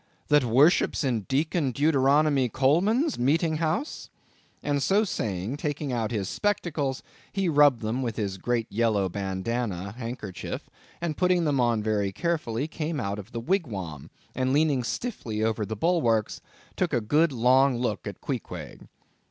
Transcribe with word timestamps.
that 0.29 0.43
worships 0.43 1.03
in 1.03 1.19
Deacon 1.29 1.69
Deuteronomy 1.71 2.49
Coleman's 2.49 3.19
meeting 3.19 3.57
house?" 3.57 4.09
and 4.63 4.81
so 4.81 5.03
saying, 5.03 5.55
taking 5.57 5.93
out 5.93 6.09
his 6.09 6.27
spectacles, 6.27 7.03
he 7.31 7.47
rubbed 7.47 7.83
them 7.83 8.01
with 8.01 8.15
his 8.15 8.39
great 8.39 8.65
yellow 8.71 9.07
bandana 9.07 9.91
handkerchief, 9.91 10.67
and 11.01 11.17
putting 11.17 11.45
them 11.45 11.59
on 11.59 11.83
very 11.83 12.11
carefully, 12.11 12.67
came 12.67 12.99
out 12.99 13.19
of 13.19 13.31
the 13.31 13.39
wigwam, 13.39 14.09
and 14.33 14.53
leaning 14.53 14.83
stiffly 14.83 15.43
over 15.43 15.67
the 15.67 15.75
bulwarks, 15.75 16.41
took 16.75 16.93
a 16.93 16.99
good 16.99 17.31
long 17.31 17.77
look 17.77 18.07
at 18.07 18.21
Queequeg. 18.21 18.87